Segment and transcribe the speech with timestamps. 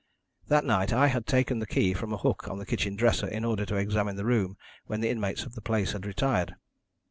[0.47, 3.45] That night I had taken the key from a hook on the kitchen dresser in
[3.45, 6.55] order to examine the room when the inmates of the place had retired.